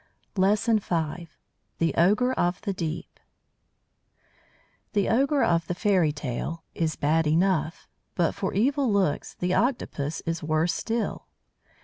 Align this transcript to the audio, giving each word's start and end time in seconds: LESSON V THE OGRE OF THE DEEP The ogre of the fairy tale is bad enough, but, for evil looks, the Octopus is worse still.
LESSON 0.35 0.79
V 0.79 1.27
THE 1.77 1.93
OGRE 1.93 2.33
OF 2.33 2.59
THE 2.61 2.73
DEEP 2.73 3.19
The 4.93 5.07
ogre 5.07 5.43
of 5.43 5.67
the 5.67 5.75
fairy 5.75 6.11
tale 6.11 6.63
is 6.73 6.95
bad 6.95 7.27
enough, 7.27 7.87
but, 8.15 8.33
for 8.33 8.51
evil 8.55 8.91
looks, 8.91 9.35
the 9.35 9.53
Octopus 9.53 10.23
is 10.25 10.41
worse 10.41 10.73
still. 10.73 11.27